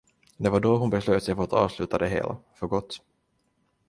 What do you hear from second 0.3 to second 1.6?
Det var då hon beslöt sig för att